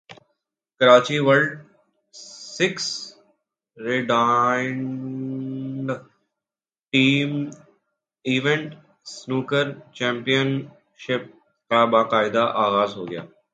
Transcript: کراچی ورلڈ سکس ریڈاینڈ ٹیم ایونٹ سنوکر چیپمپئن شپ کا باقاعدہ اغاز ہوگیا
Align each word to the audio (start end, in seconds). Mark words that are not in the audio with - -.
کراچی 0.81 1.19
ورلڈ 1.19 1.59
سکس 2.55 3.13
ریڈاینڈ 3.77 5.91
ٹیم 6.93 7.49
ایونٹ 8.25 8.73
سنوکر 9.07 9.71
چیپمپئن 9.93 10.61
شپ 10.97 11.23
کا 11.71 11.85
باقاعدہ 11.85 12.51
اغاز 12.57 12.95
ہوگیا 12.95 13.21